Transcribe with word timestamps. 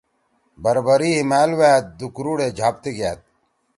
بھر 0.63 0.75
بھری 0.85 1.11
ہیمال 1.17 1.49
ویأت 1.59 1.85
دو 1.97 2.07
کُروڑے 2.15 2.47
جھاپتے 2.57 2.89
گیأت؟۔ 2.97 3.21